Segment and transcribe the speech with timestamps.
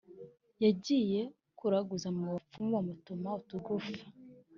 [0.63, 1.21] Yagiye
[1.57, 3.97] kuraguza mubapfumu bamutuma utugufa